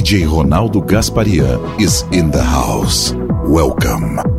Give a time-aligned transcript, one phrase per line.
[0.00, 3.12] DJ Ronaldo Gasparia is in the house.
[3.46, 4.29] Welcome.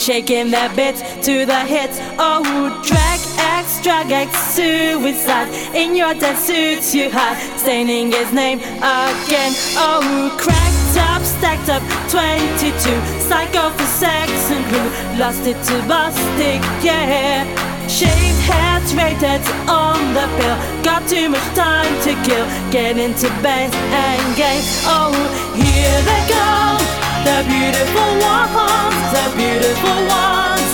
[0.00, 1.98] shaking their bits to the hits.
[2.18, 2.42] Oh,
[2.82, 3.20] drag
[3.58, 5.48] X, drag X, suicide.
[5.74, 9.52] In your dead suits, you hide, staining his name again.
[9.76, 12.72] Oh, cracked up, stacked up, 22.
[13.20, 17.44] Psycho for sex and who lost it to bustic, yeah.
[17.86, 20.56] Shaved heads, rated on the pill.
[20.82, 22.46] Got too much time to kill.
[22.70, 24.62] Get into bed and game.
[24.86, 25.12] Oh,
[25.56, 30.70] here they go the beautiful ones, the beautiful ones.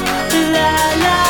[0.54, 1.25] La la.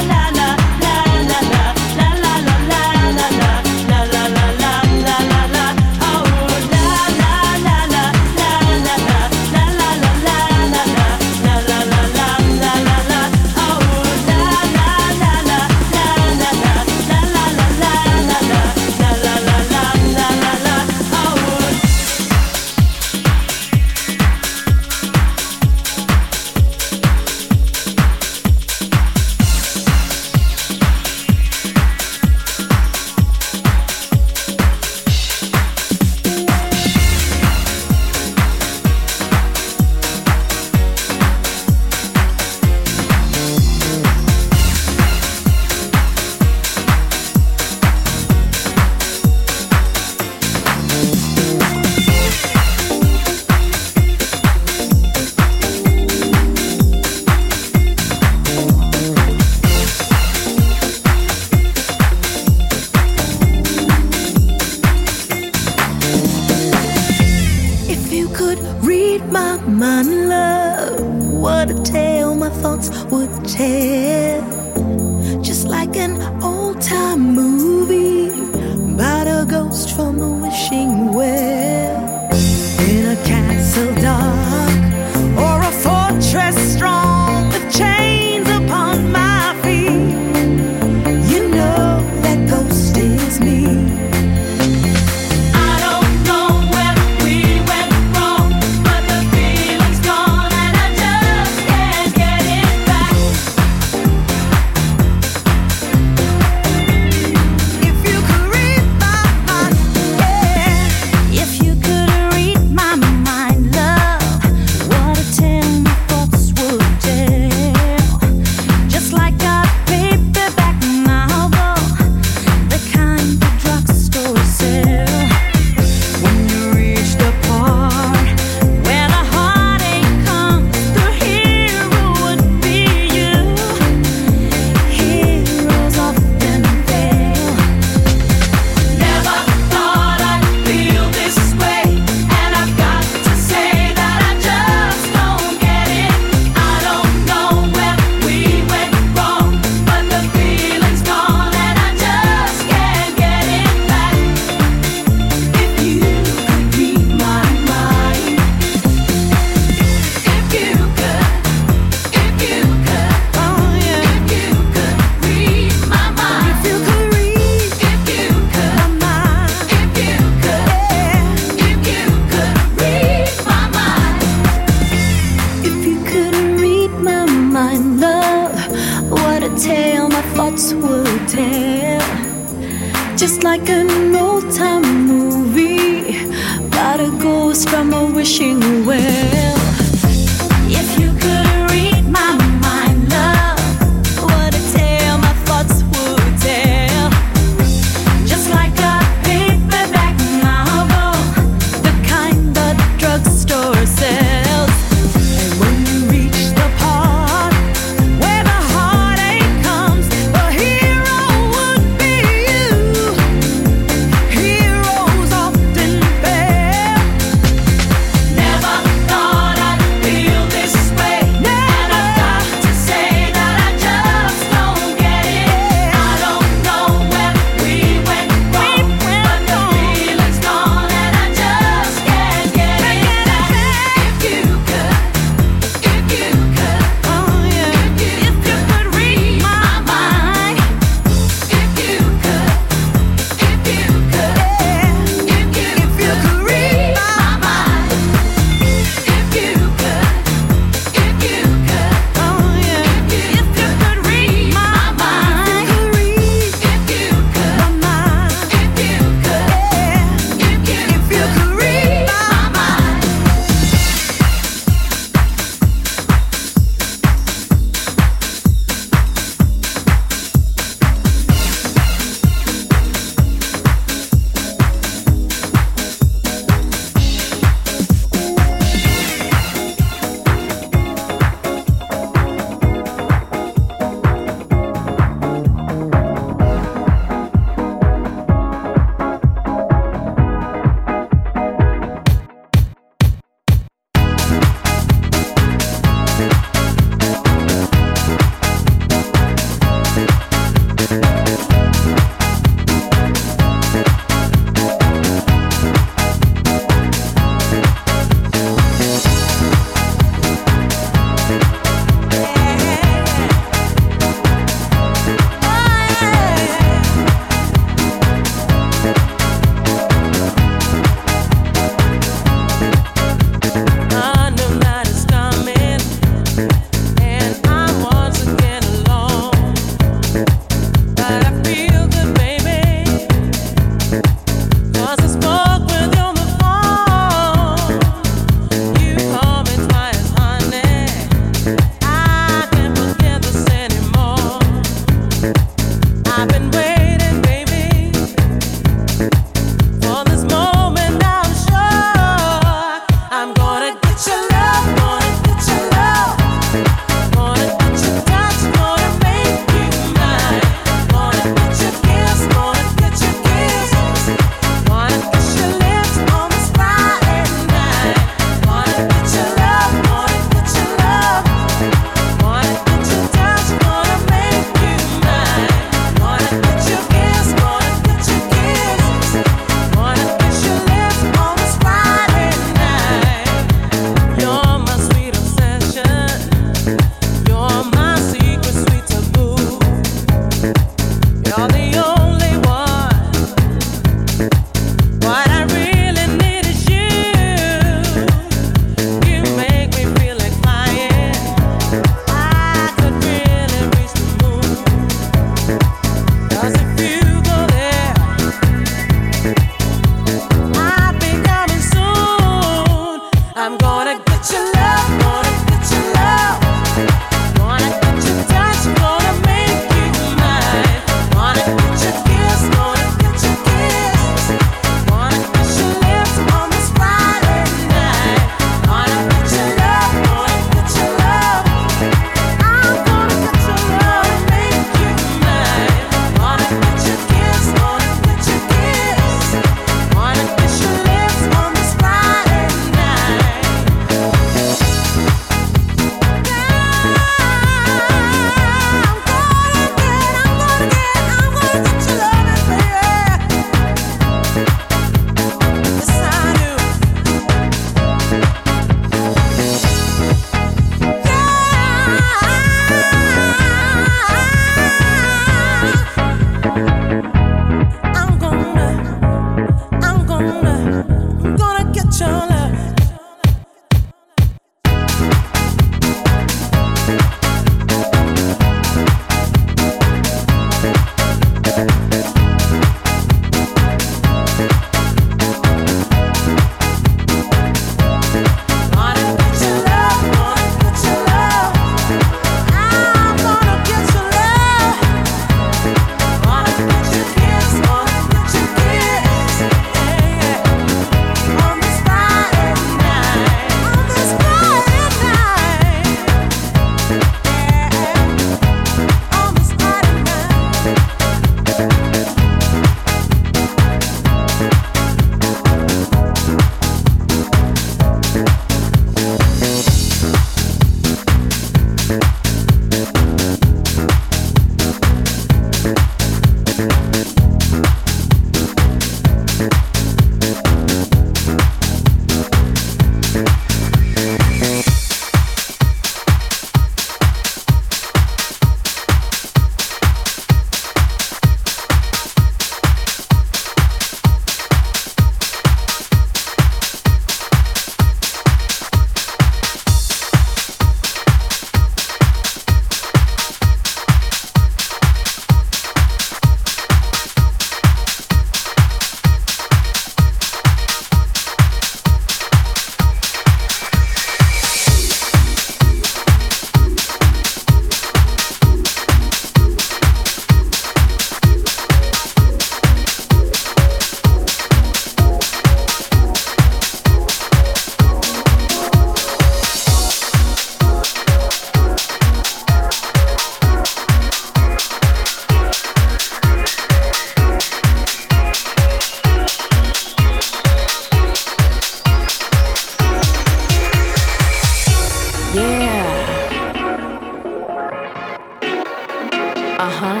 [599.62, 600.00] Uh huh.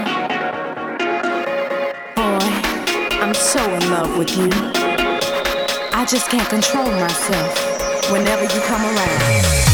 [2.16, 4.48] Boy, I'm so in love with you.
[5.92, 9.69] I just can't control myself whenever you come around.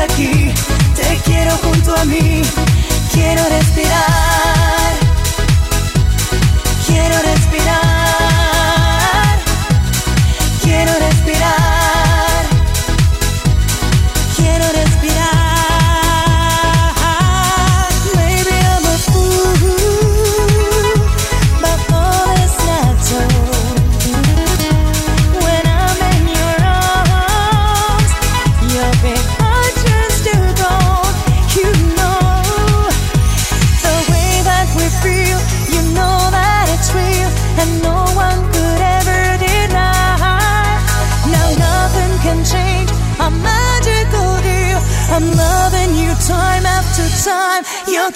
[0.00, 0.52] aquí,
[0.96, 2.42] te quiero junto a mí,
[3.12, 4.92] quiero respirar,
[6.86, 7.49] quiero respirar.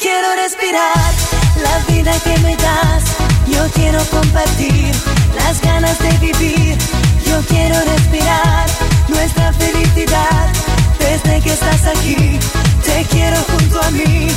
[0.00, 1.12] Quiero respirar
[1.62, 3.04] la vida que me das.
[3.46, 4.92] Yo quiero compartir
[5.37, 6.76] las ganas de vivir.
[7.24, 8.66] Yo quiero respirar
[9.09, 10.48] nuestra felicidad.
[10.98, 12.38] Desde que estás aquí,
[12.85, 14.28] te quiero junto a mí.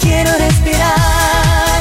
[0.00, 1.80] Quiero respirar.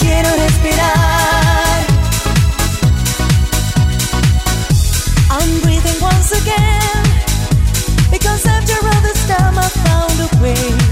[0.00, 1.86] Quiero respirar.
[5.30, 7.02] I'm breathing once again.
[8.10, 10.91] Because after all this time, I found a way.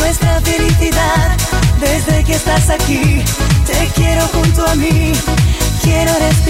[0.00, 1.36] nuestra felicidad.
[1.78, 3.22] Desde que estás aquí,
[3.66, 5.12] te quiero junto a mí.
[5.82, 6.49] Quiero respirar.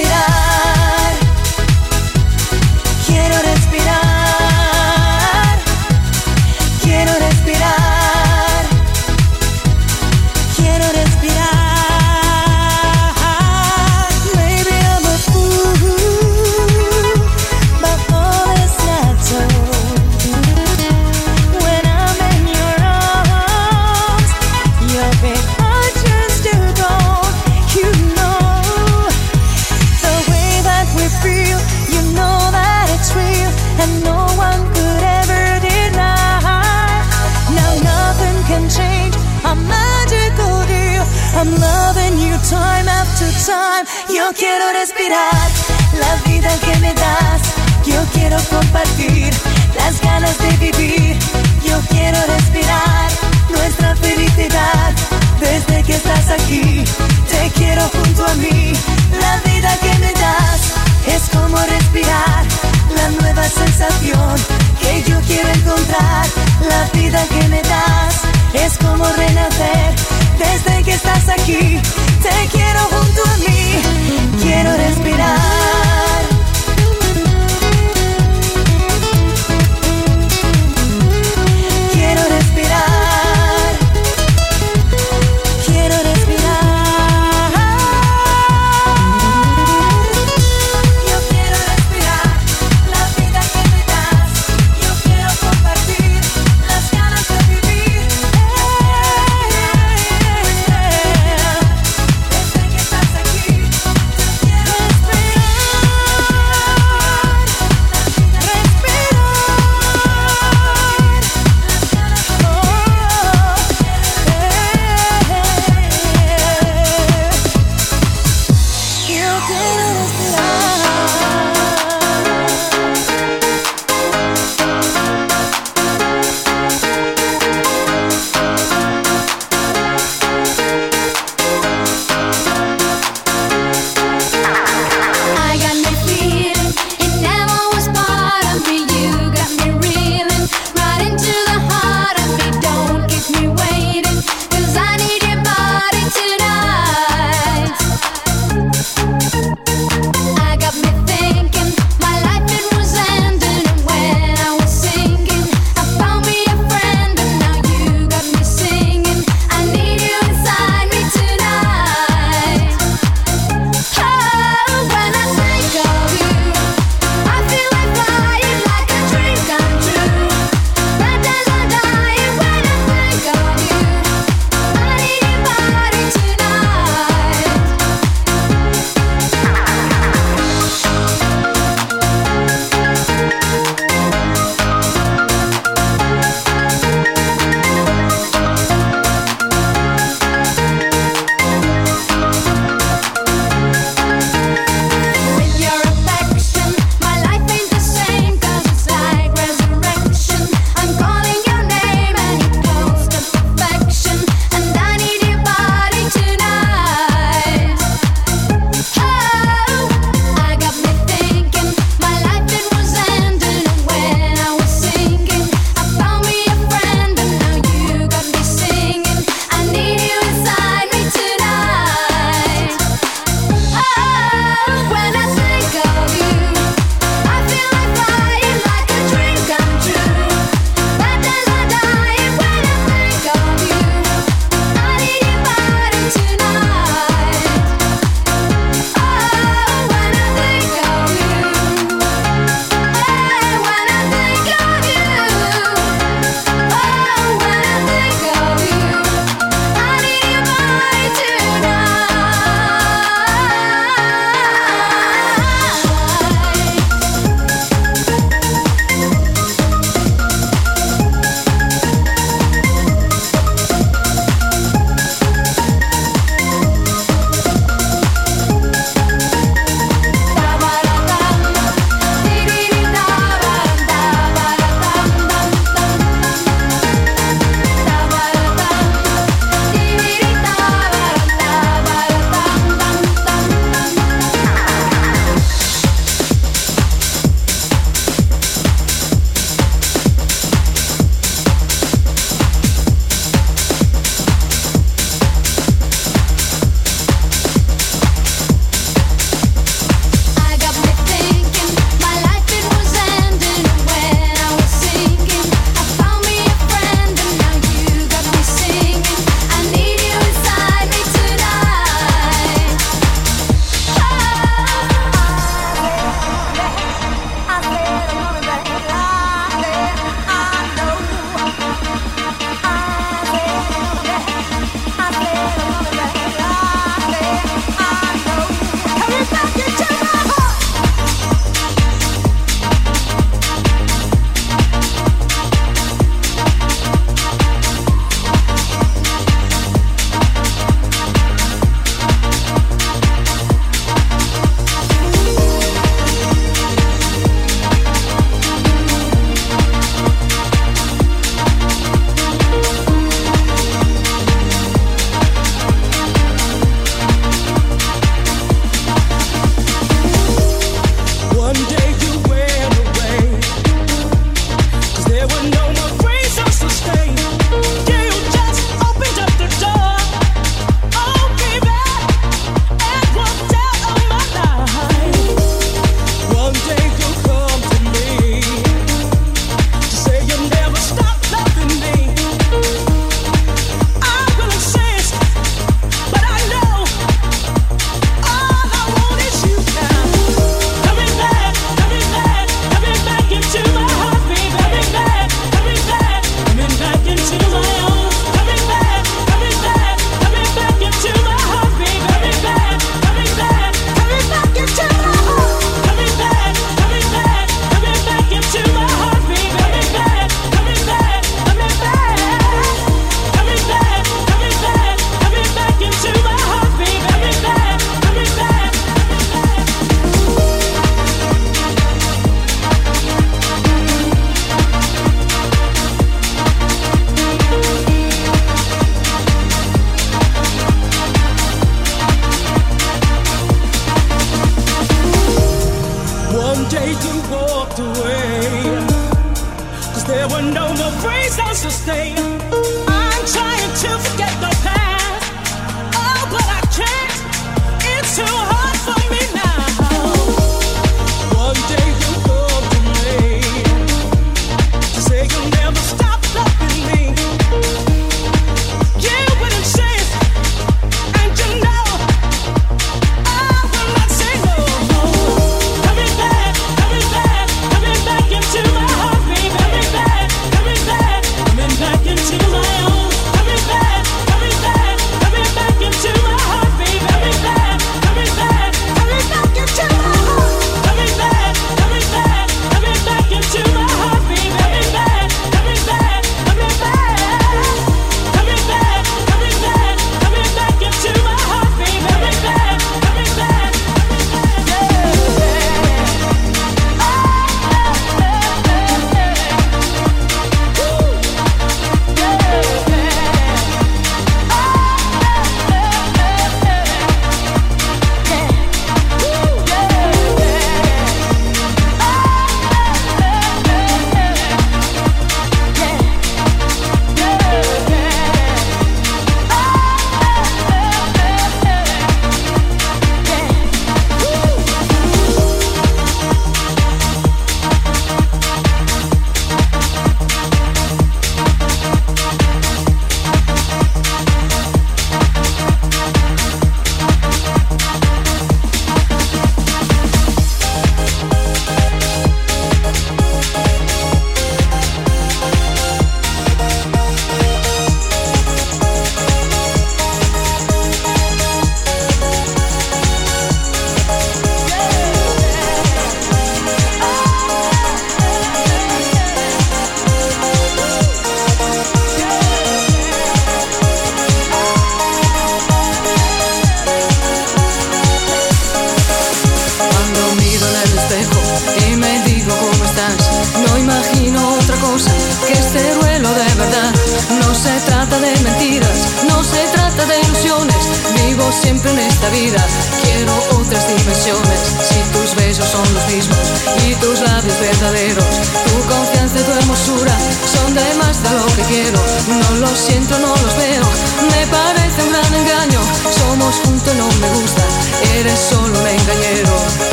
[119.30, 120.69] no good in us.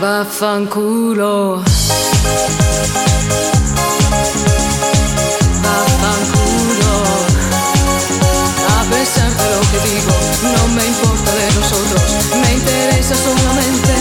[0.00, 1.62] Vaffanculo.
[5.62, 6.92] Vaffanculo.
[8.78, 10.14] A pesar de lo que digo,
[10.56, 12.02] no me importa de nosotros.
[12.40, 13.92] Me interesa solamente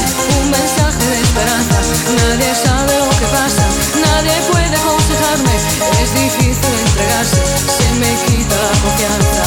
[0.42, 1.78] un mensaje de esperanza.
[2.16, 3.66] Nadie sabe lo que pasa,
[4.00, 5.56] nadie puede aconsejarme.
[6.02, 7.42] Es difícil entregarse,
[7.78, 9.44] se me quita la confianza.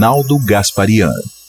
[0.00, 1.39] Arnaldo Gasparian.